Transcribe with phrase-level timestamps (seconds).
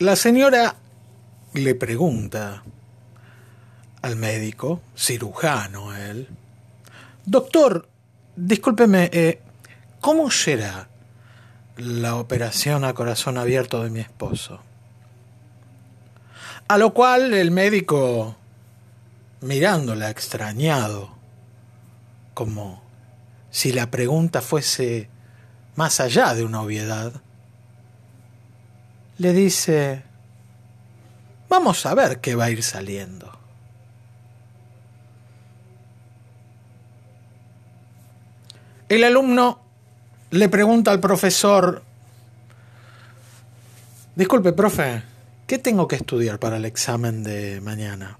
[0.00, 0.76] La señora
[1.52, 2.62] le pregunta
[4.00, 6.26] al médico, cirujano él,
[7.26, 7.86] Doctor,
[8.34, 9.42] discúlpeme, eh,
[10.00, 10.88] ¿cómo será
[11.76, 14.62] la operación a corazón abierto de mi esposo?
[16.66, 18.36] A lo cual el médico,
[19.42, 21.10] mirándola extrañado,
[22.32, 22.82] como
[23.50, 25.10] si la pregunta fuese
[25.76, 27.20] más allá de una obviedad,
[29.20, 30.02] le dice,
[31.50, 33.30] vamos a ver qué va a ir saliendo.
[38.88, 39.60] El alumno
[40.30, 41.82] le pregunta al profesor,
[44.16, 45.02] disculpe, profe,
[45.46, 48.18] ¿qué tengo que estudiar para el examen de mañana?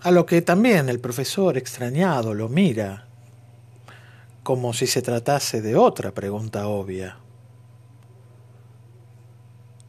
[0.00, 3.06] A lo que también el profesor extrañado lo mira,
[4.42, 7.18] como si se tratase de otra pregunta obvia.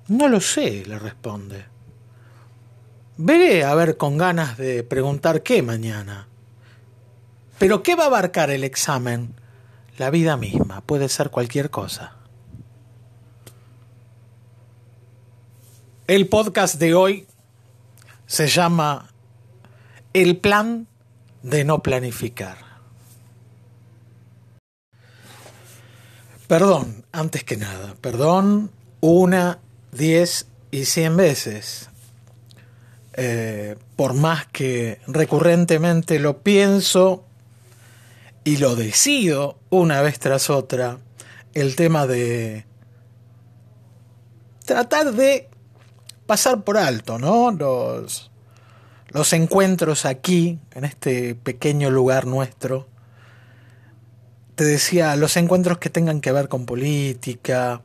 [0.09, 1.65] No lo sé, le responde.
[3.17, 6.27] Veré a ver con ganas de preguntar qué mañana.
[7.59, 9.35] Pero ¿qué va a abarcar el examen?
[9.97, 12.15] La vida misma, puede ser cualquier cosa.
[16.07, 17.27] El podcast de hoy
[18.25, 19.11] se llama
[20.13, 20.87] El plan
[21.43, 22.57] de no planificar.
[26.47, 29.59] Perdón, antes que nada, perdón una,
[29.91, 31.89] diez y cien veces.
[33.13, 37.25] Eh, por más que recurrentemente lo pienso
[38.43, 40.99] y lo decido una vez tras otra,
[41.53, 42.65] el tema de
[44.65, 45.49] tratar de
[46.25, 47.51] pasar por alto, ¿no?
[47.51, 48.31] Los,
[49.09, 52.87] los encuentros aquí, en este pequeño lugar nuestro.
[54.55, 57.81] Te decía, los encuentros que tengan que ver con política,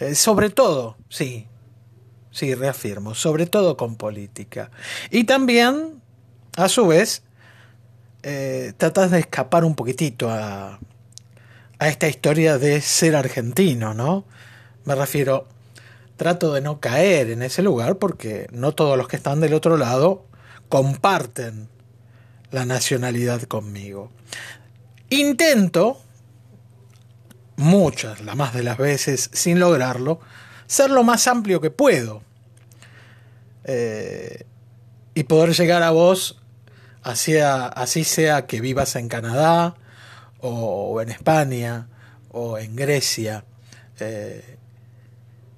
[0.00, 1.46] eh, sobre todo, sí,
[2.30, 4.70] sí, reafirmo, sobre todo con política.
[5.10, 6.02] Y también,
[6.56, 7.22] a su vez,
[8.22, 10.78] eh, tratas de escapar un poquitito a,
[11.78, 14.24] a esta historia de ser argentino, ¿no?
[14.84, 15.48] Me refiero,
[16.16, 19.76] trato de no caer en ese lugar porque no todos los que están del otro
[19.76, 20.26] lado
[20.68, 21.68] comparten
[22.50, 24.10] la nacionalidad conmigo.
[25.10, 26.00] Intento,
[27.56, 30.20] muchas, la más de las veces, sin lograrlo,
[30.66, 32.22] ser lo más amplio que puedo.
[33.64, 34.44] Eh,
[35.14, 36.40] y poder llegar a vos
[37.02, 39.76] así sea que vivas en Canadá
[40.40, 41.88] o, en España
[42.30, 43.44] o en Grecia,
[43.98, 44.58] eh,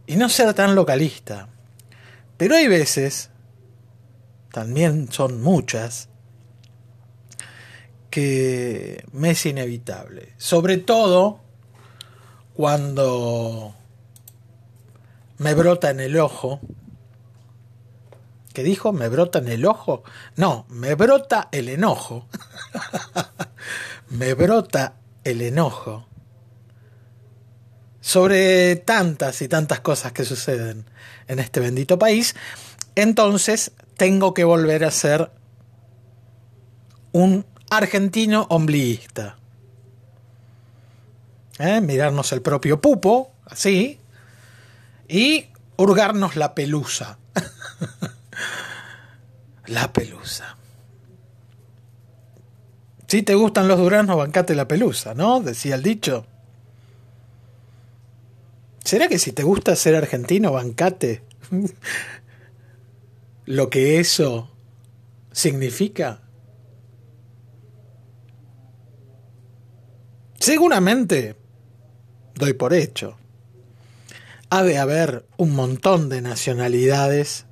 [0.06, 1.48] y no ser tan localista.
[2.36, 3.30] Pero hay veces,
[4.52, 6.08] también son muchas,
[8.10, 10.34] que me es inevitable.
[10.36, 11.40] Sobre todo
[12.58, 13.72] cuando
[15.36, 16.60] me brota en el ojo
[18.52, 18.92] ¿Qué dijo?
[18.92, 20.02] ¿Me brota en el ojo?
[20.34, 22.26] No, me brota el enojo.
[24.08, 26.08] me brota el enojo
[28.00, 30.90] sobre tantas y tantas cosas que suceden
[31.28, 32.34] en este bendito país.
[32.96, 35.30] Entonces tengo que volver a ser
[37.12, 39.38] un argentino ombliguista.
[41.58, 41.80] ¿Eh?
[41.80, 43.98] Mirarnos el propio pupo, así,
[45.08, 45.46] y
[45.76, 47.18] hurgarnos la pelusa.
[49.66, 50.56] La pelusa.
[53.06, 55.40] Si te gustan los duranos, bancate la pelusa, ¿no?
[55.40, 56.26] Decía el dicho.
[58.82, 61.22] ¿Será que si te gusta ser argentino, bancate
[63.44, 64.50] lo que eso
[65.32, 66.22] significa?
[70.38, 71.36] Seguramente,
[72.38, 73.16] doy por hecho,
[74.50, 77.46] ha de haber un montón de nacionalidades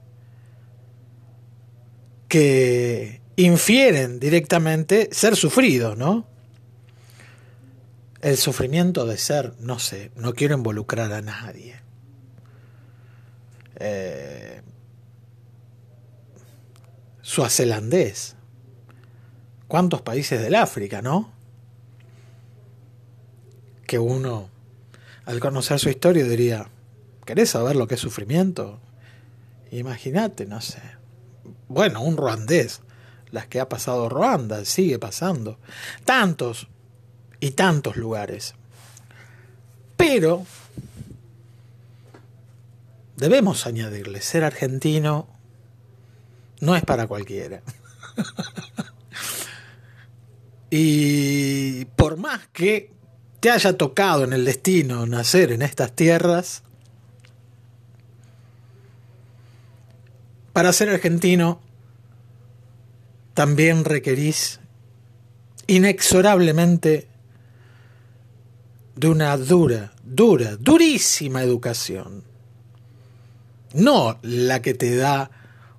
[2.28, 6.26] que infieren directamente ser sufrido, ¿no?
[8.22, 11.80] El sufrimiento de ser, no sé, no quiero involucrar a nadie.
[13.76, 14.62] Eh,
[17.20, 18.36] suazelandés.
[19.68, 21.32] ¿Cuántos países del África, no?
[23.86, 24.48] Que uno,
[25.26, 26.68] al conocer su historia, diría,
[27.26, 28.80] ¿querés saber lo que es sufrimiento?
[29.70, 30.80] Imagínate, no sé
[31.68, 32.80] bueno, un ruandés,
[33.30, 35.58] las que ha pasado Ruanda, sigue pasando,
[36.04, 36.68] tantos
[37.40, 38.54] y tantos lugares.
[39.96, 40.46] Pero
[43.16, 45.28] debemos añadirle, ser argentino
[46.60, 47.62] no es para cualquiera.
[50.70, 52.92] y por más que
[53.46, 56.64] te haya tocado en el destino nacer en estas tierras,
[60.52, 61.60] para ser argentino
[63.34, 64.58] también requerís
[65.68, 67.06] inexorablemente
[68.96, 72.24] de una dura, dura, durísima educación.
[73.74, 75.30] No la que te da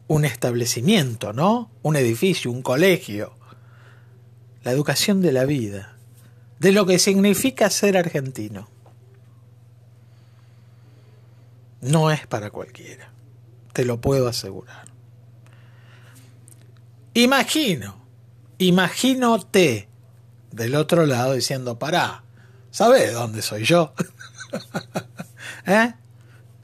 [0.07, 1.69] un establecimiento, ¿no?
[1.81, 3.33] Un edificio, un colegio.
[4.63, 5.96] La educación de la vida
[6.59, 8.69] de lo que significa ser argentino.
[11.81, 13.11] No es para cualquiera,
[13.73, 14.87] te lo puedo asegurar.
[17.13, 17.97] Imagino,
[18.57, 19.87] imagínate
[20.51, 22.23] del otro lado diciendo, pará,
[22.71, 23.93] ¿sabes dónde soy yo?
[25.65, 25.93] ¿Eh?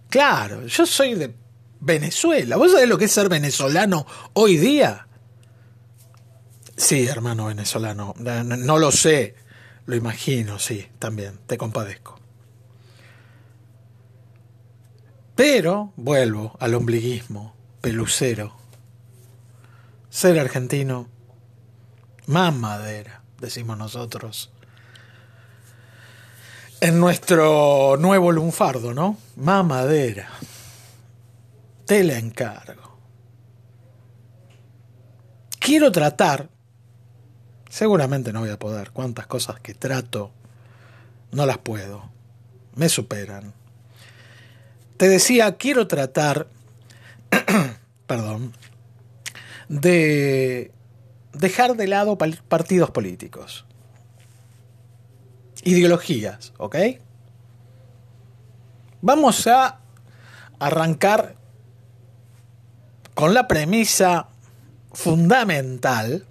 [0.10, 1.36] Claro, yo soy de
[1.80, 2.56] Venezuela.
[2.56, 5.08] ¿Vos sabés lo que es ser venezolano hoy día?
[6.76, 9.36] Sí, hermano venezolano, no lo sé,
[9.86, 12.20] lo imagino, sí, también, te compadezco.
[15.36, 18.54] Pero vuelvo al ombliguismo pelucero.
[20.10, 21.10] Ser argentino,
[22.28, 24.52] más madera, decimos nosotros.
[26.80, 29.18] En nuestro nuevo lunfardo, ¿no?
[29.36, 30.30] Más madera.
[31.86, 32.98] Te la encargo.
[35.60, 36.50] Quiero tratar,
[37.74, 40.30] seguramente no voy a poder, cuántas cosas que trato,
[41.32, 42.08] no las puedo,
[42.76, 43.52] me superan.
[44.98, 46.46] Te decía, quiero tratar,
[48.06, 48.54] perdón,
[49.70, 50.72] de
[51.34, 53.66] dejar de lado partidos políticos,
[55.64, 56.76] ideologías, ¿ok?
[59.02, 59.80] Vamos a
[60.60, 61.38] arrancar
[63.16, 64.28] con la premisa
[64.92, 66.28] fundamental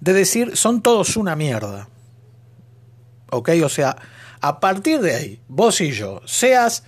[0.00, 1.88] de decir son todos una mierda.
[3.30, 3.50] ¿Ok?
[3.64, 3.96] O sea,
[4.40, 6.84] a partir de ahí, vos y yo, seas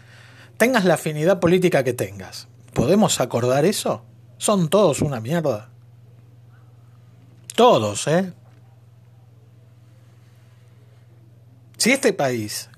[0.56, 4.04] tengas la afinidad política que tengas, ¿podemos acordar eso?
[4.38, 5.68] Son todos una mierda.
[7.54, 8.32] Todos, ¿eh?
[11.76, 12.68] Si este país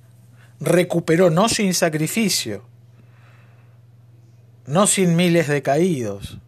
[0.61, 2.65] recuperó no sin sacrificio,
[4.67, 6.39] no sin miles de caídos,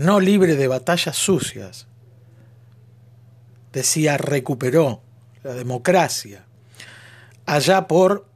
[0.00, 1.86] no libre de batallas sucias,
[3.70, 5.02] decía, recuperó
[5.42, 6.46] la democracia,
[7.44, 8.26] allá por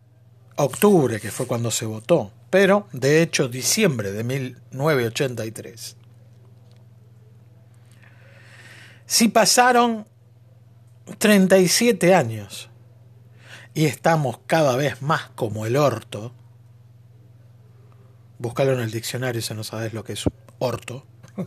[0.57, 5.97] octubre, que fue cuando se votó, pero de hecho diciembre de 1983.
[9.07, 10.07] Si pasaron
[11.17, 12.69] 37 años
[13.73, 16.35] y estamos cada vez más como el orto,
[18.39, 20.25] búscalo en el diccionario si no sabes lo que es
[20.59, 21.07] orto.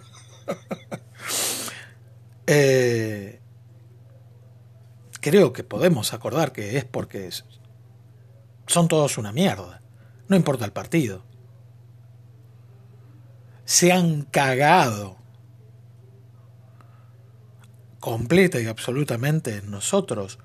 [2.50, 3.42] Eh,
[5.20, 7.30] creo que podemos acordar que es porque
[8.68, 9.82] son todos una mierda.
[10.30, 11.26] No importa el partido.
[13.66, 15.18] Se han cagado
[18.00, 20.40] completa y absolutamente en nosotros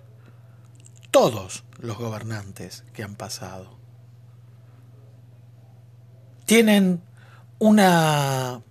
[1.12, 3.78] todos los gobernantes que han pasado.
[6.46, 7.00] Tienen
[7.60, 8.62] una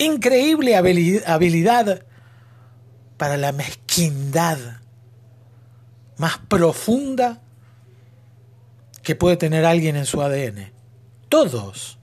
[0.00, 2.04] increíble habilidad
[3.16, 4.58] para la mezquindad
[6.16, 7.40] más profunda
[9.02, 10.72] que puede tener alguien en su ADN.
[11.28, 11.98] Todos.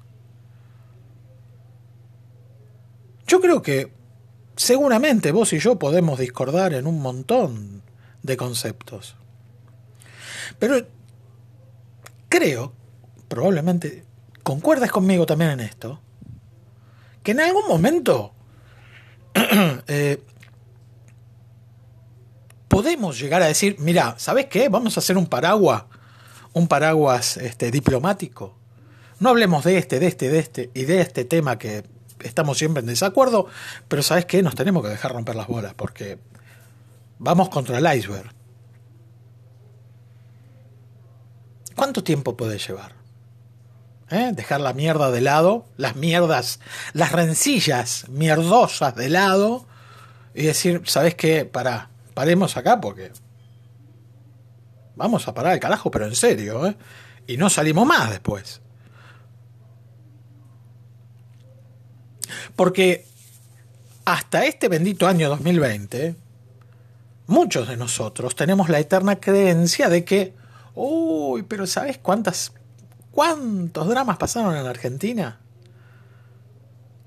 [3.27, 3.91] Yo creo que
[4.55, 7.81] seguramente vos y yo podemos discordar en un montón
[8.23, 9.15] de conceptos.
[10.59, 10.87] Pero
[12.29, 12.73] creo,
[13.27, 14.05] probablemente
[14.43, 15.99] concuerdas conmigo también en esto,
[17.27, 18.33] que en algún momento
[19.87, 20.23] eh,
[22.69, 24.69] podemos llegar a decir, mira, ¿sabes qué?
[24.69, 25.83] Vamos a hacer un paraguas
[26.53, 28.55] un paraguas este, diplomático.
[29.19, 31.83] No hablemos de este, de este, de este y de este tema que
[32.21, 33.47] estamos siempre en desacuerdo,
[33.89, 34.41] pero ¿sabes qué?
[34.41, 36.19] Nos tenemos que dejar romper las bolas porque
[37.19, 38.31] vamos contra el iceberg.
[41.75, 42.95] ¿Cuánto tiempo puede llevar?
[44.09, 44.31] ¿Eh?
[44.33, 46.59] Dejar la mierda de lado, las mierdas,
[46.93, 49.65] las rencillas mierdosas de lado
[50.33, 51.43] y decir, ¿sabes qué?
[51.45, 53.11] Para, paremos acá porque
[54.97, 56.75] Vamos a parar el carajo, pero en serio, ¿eh?
[57.27, 58.61] Y no salimos más después.
[62.55, 63.05] Porque
[64.05, 66.15] hasta este bendito año 2020,
[67.27, 70.33] muchos de nosotros tenemos la eterna creencia de que,
[70.73, 72.53] uy, pero ¿sabes cuántas,
[73.17, 75.39] cuántos dramas pasaron en Argentina?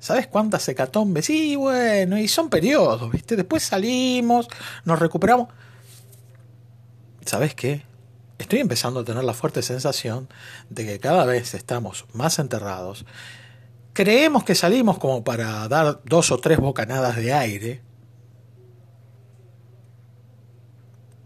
[0.00, 1.26] ¿Sabes cuántas hecatombes?
[1.26, 3.36] Sí, bueno, y son periodos, ¿viste?
[3.36, 4.48] Después salimos,
[4.84, 5.46] nos recuperamos.
[7.24, 7.84] ¿sabes qué?
[8.38, 10.28] Estoy empezando a tener la fuerte sensación
[10.68, 13.06] de que cada vez estamos más enterrados
[13.92, 17.82] creemos que salimos como para dar dos o tres bocanadas de aire,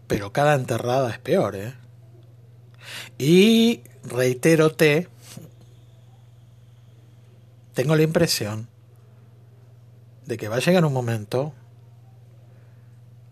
[0.07, 1.73] pero cada enterrada es peor, ¿eh?
[3.17, 5.09] Y reiterote,
[7.73, 8.67] tengo la impresión
[10.25, 11.53] de que va a llegar un momento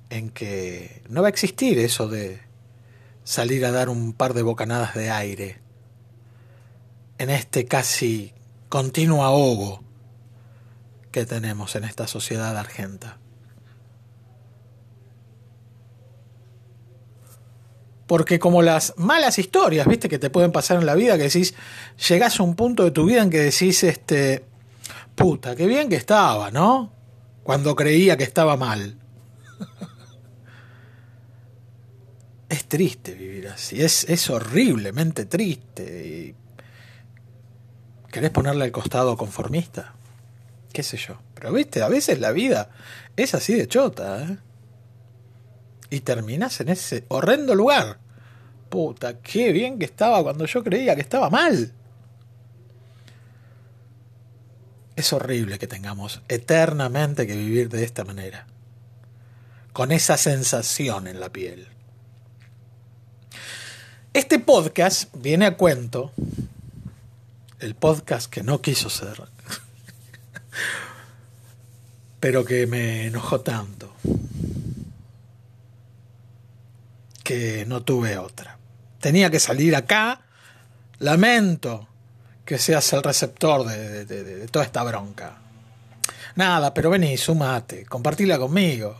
[0.10, 2.40] en que no va a existir eso de
[3.24, 5.60] salir a dar un par de bocanadas de aire
[7.18, 8.34] en este casi
[8.70, 9.84] continuo ahogo
[11.12, 13.18] que tenemos en esta sociedad argenta.
[18.08, 21.54] Porque como las malas historias, viste, que te pueden pasar en la vida, que decís,
[22.10, 24.44] llegás a un punto de tu vida en que decís, este,
[25.16, 26.92] puta, qué bien que estaba, ¿no?
[27.44, 28.98] Cuando creía que estaba mal.
[32.50, 36.36] es triste vivir así, es, es horriblemente triste.
[38.12, 39.96] ¿Querés ponerle al costado conformista?
[40.72, 41.18] ¿Qué sé yo?
[41.34, 42.70] Pero viste, a veces la vida
[43.16, 44.38] es así de chota, ¿eh?
[45.94, 48.00] Y terminas en ese horrendo lugar.
[48.68, 51.72] Puta, qué bien que estaba cuando yo creía que estaba mal.
[54.96, 58.48] Es horrible que tengamos eternamente que vivir de esta manera.
[59.72, 61.68] Con esa sensación en la piel.
[64.14, 66.12] Este podcast viene a cuento,
[67.60, 69.22] el podcast que no quiso ser,
[72.20, 73.94] pero que me enojó tanto,
[77.24, 78.58] que no tuve otra.
[79.00, 80.22] Tenía que salir acá,
[81.00, 81.88] lamento
[82.46, 85.38] que seas el receptor de, toda esta bronca.
[86.36, 89.00] Nada, pero vení, sumate, compartila conmigo.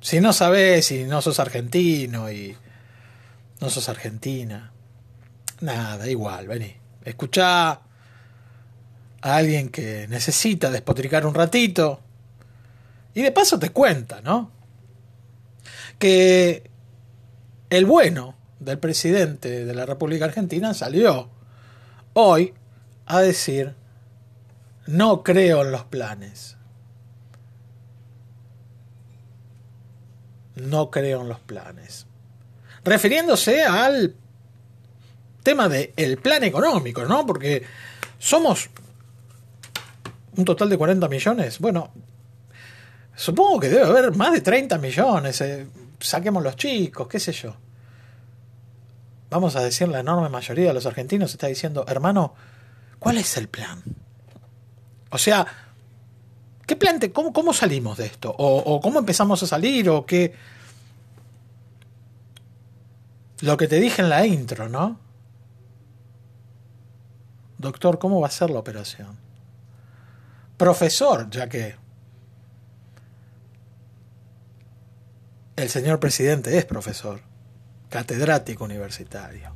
[0.00, 2.56] Si no sabes, si no sos argentino y
[3.60, 4.72] no sos argentina.
[5.60, 6.74] Nada, igual, vení.
[7.04, 7.80] Escuchá a
[9.22, 12.00] alguien que necesita despotricar un ratito.
[13.14, 14.59] Y de paso te cuenta, ¿no?
[16.00, 16.68] Que
[17.70, 21.30] el bueno del presidente de la República Argentina salió
[22.14, 22.54] hoy
[23.06, 23.76] a decir,
[24.88, 26.56] no creo en los planes.
[30.56, 32.06] No creo en los planes
[32.84, 34.14] refiriéndose al
[35.42, 37.26] tema del plan económico, ¿no?
[37.26, 37.62] Porque
[38.18, 38.70] somos
[40.36, 41.58] un total de 40 millones.
[41.58, 41.92] Bueno,
[43.14, 45.40] supongo que debe haber más de 30 millones.
[45.40, 45.66] Eh,
[46.00, 47.54] saquemos los chicos, qué sé yo.
[49.30, 52.34] Vamos a decir, la enorme mayoría de los argentinos está diciendo, hermano,
[52.98, 53.82] ¿cuál es el plan?
[55.10, 55.46] O sea,
[56.66, 58.34] ¿qué plan cómo, cómo, salimos de esto?
[58.36, 59.88] O, ¿O cómo empezamos a salir?
[59.88, 60.34] ¿O qué?
[63.40, 64.98] Lo que te dije en la intro, ¿no?
[67.58, 69.16] Doctor, ¿cómo va a ser la operación?
[70.56, 71.76] Profesor, ya que
[75.60, 77.20] el señor presidente es profesor,
[77.88, 79.52] catedrático universitario.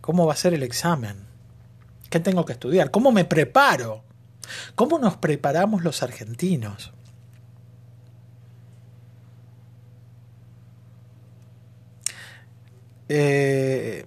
[0.00, 1.26] ¿Cómo va a ser el examen?
[2.10, 2.90] ¿Qué tengo que estudiar?
[2.90, 4.04] ¿Cómo me preparo?
[4.74, 6.92] ¿Cómo nos preparamos los argentinos?
[13.08, 14.04] eh,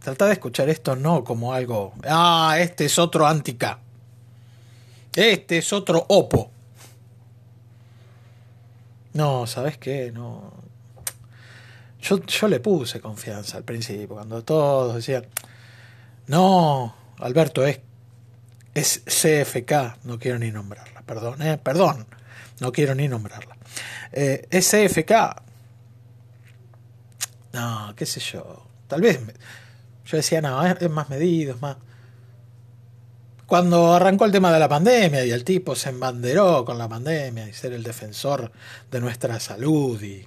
[0.00, 3.80] trata de escuchar esto no como algo, ah, este es otro antica,
[5.14, 6.50] este es otro opo.
[9.14, 10.12] No, ¿sabes qué?
[10.12, 10.52] No.
[12.00, 15.26] Yo, yo le puse confianza al principio, cuando todos decían,
[16.26, 17.80] no, Alberto, es,
[18.74, 22.06] es CFK, no quiero ni nombrarla, perdón, eh, perdón,
[22.60, 23.56] no quiero ni nombrarla.
[24.12, 25.44] Eh, es CFK,
[27.54, 28.66] no, qué sé yo.
[28.88, 29.20] Tal vez.
[30.06, 31.76] Yo decía, no, es, más medido, es más.
[33.46, 37.48] Cuando arrancó el tema de la pandemia y el tipo se embanderó con la pandemia
[37.48, 38.50] y ser el defensor
[38.90, 40.24] de nuestra salud y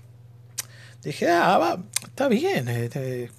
[1.01, 3.31] dije, ah, va, está bien, este,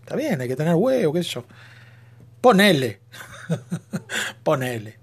[0.00, 1.44] está bien, hay que tener huevo, qué sé yo.
[2.40, 3.00] Ponele,
[4.42, 4.98] ponele.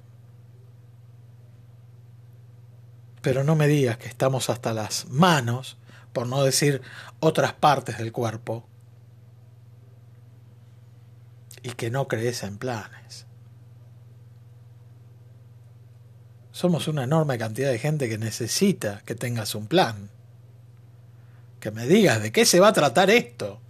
[3.21, 5.77] Pero no me digas que estamos hasta las manos
[6.13, 6.81] por no decir
[7.19, 8.65] otras partes del cuerpo,
[11.61, 13.25] y que no crees en planes.
[16.59, 20.09] Somos una enorme cantidad de gente que necesita que tengas un plan.
[21.61, 23.61] Que me digas de qué se va a tratar esto.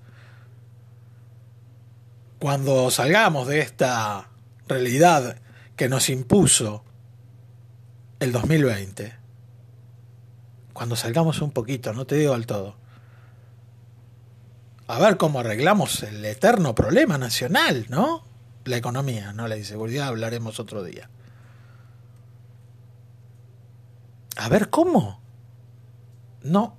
[2.39, 4.31] Cuando salgamos de esta
[4.67, 5.35] realidad
[5.75, 6.83] que nos impuso
[8.19, 9.13] el 2020
[10.73, 12.75] cuando salgamos un poquito, no te digo al todo.
[14.87, 18.25] A ver cómo arreglamos el eterno problema nacional, ¿no?
[18.65, 21.11] la economía, no la inseguridad, hablaremos otro día.
[24.39, 25.19] A ver, ¿cómo?
[26.43, 26.77] No.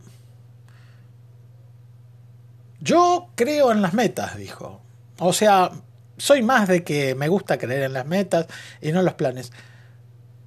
[2.80, 4.80] Yo creo en las metas, dijo.
[5.18, 5.70] O sea,
[6.16, 8.46] soy más de que me gusta creer en las metas
[8.80, 9.52] y no en los planes.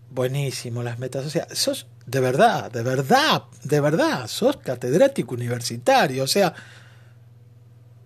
[0.10, 1.24] Buenísimo las metas.
[1.28, 6.24] O sea, sos de verdad, de verdad, de verdad, sos catedrático universitario.
[6.24, 6.52] O sea,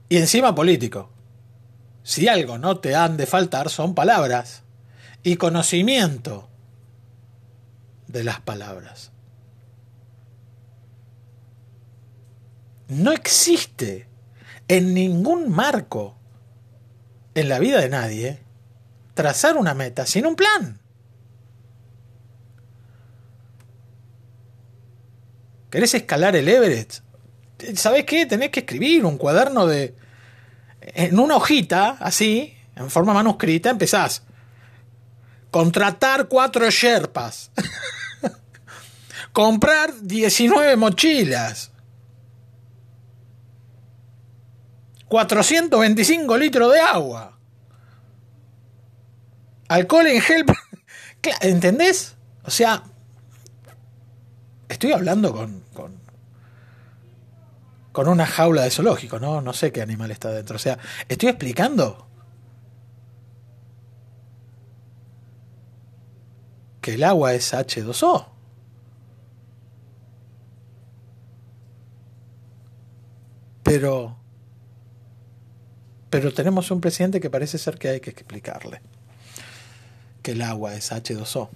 [0.09, 1.09] y encima político.
[2.03, 4.63] Si algo no te han de faltar son palabras
[5.23, 6.49] y conocimiento
[8.07, 9.11] de las palabras.
[12.87, 14.07] No existe
[14.67, 16.17] en ningún marco
[17.35, 18.39] en la vida de nadie
[19.13, 20.79] trazar una meta sin un plan.
[25.69, 26.99] ¿Querés escalar el Everest?
[27.75, 28.25] ¿Sabés qué?
[28.25, 29.95] Tenés que escribir un cuaderno de...
[30.79, 34.23] En una hojita, así, en forma manuscrita, empezás.
[35.51, 37.51] Contratar cuatro Sherpas.
[39.33, 41.71] Comprar 19 mochilas.
[45.07, 47.37] 425 litros de agua.
[49.69, 50.45] Alcohol en gel.
[51.41, 52.15] ¿Entendés?
[52.43, 52.83] O sea,
[54.69, 55.99] estoy hablando con, con,
[57.91, 59.41] con, una jaula de zoológico, ¿no?
[59.41, 60.55] No sé qué animal está dentro.
[60.55, 60.77] O sea,
[61.09, 62.06] estoy explicando
[66.87, 68.27] que el agua es H2O.
[73.61, 74.15] Pero
[76.09, 78.81] pero tenemos un presidente que parece ser que hay que explicarle
[80.21, 81.49] que el agua es H2O.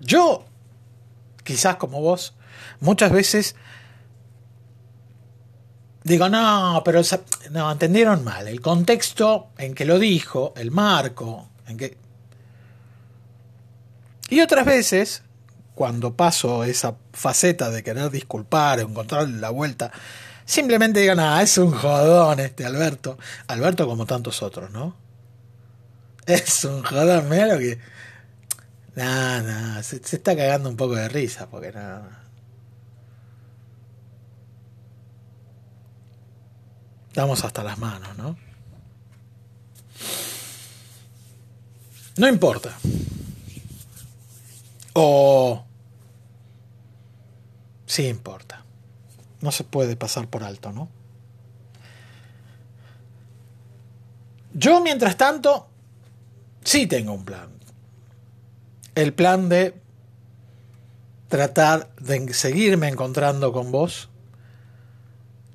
[0.00, 0.44] Yo,
[1.44, 2.34] quizás como vos,
[2.80, 3.54] muchas veces
[6.10, 7.02] digo, no, pero
[7.50, 8.48] no, entendieron mal.
[8.48, 11.96] El contexto en que lo dijo, el marco, en que...
[14.28, 15.22] Y otras veces
[15.74, 19.90] cuando paso esa faceta de querer disculpar o encontrar la vuelta,
[20.44, 23.16] simplemente digan, ah, es un jodón este Alberto.
[23.46, 24.96] Alberto como tantos otros, ¿no?
[26.26, 27.78] Es un jodón, mira que...
[28.94, 32.19] Nada, nada, se, está cagando un poco de risa, porque nada...
[37.10, 38.36] Estamos hasta las manos, ¿no?
[42.16, 42.72] No importa.
[44.92, 45.64] O
[47.84, 48.64] sí importa.
[49.40, 50.88] No se puede pasar por alto, ¿no?
[54.54, 55.68] Yo, mientras tanto,
[56.62, 57.50] sí tengo un plan.
[58.94, 59.74] El plan de
[61.28, 64.10] tratar de seguirme encontrando con vos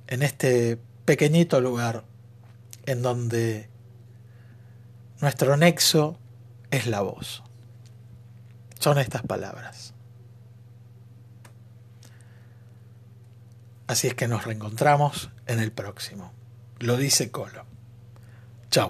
[0.08, 2.04] en este pequeñito lugar
[2.86, 3.70] en donde
[5.22, 6.20] nuestro nexo
[6.72, 7.44] es la voz.
[8.80, 9.94] Son estas palabras.
[13.88, 16.32] Así es que nos reencontramos en el próximo.
[16.80, 17.66] Lo dice Colo.
[18.72, 18.90] Chao.